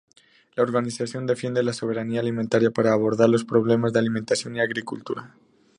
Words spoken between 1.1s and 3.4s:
defiende la soberanía alimentaria para abordar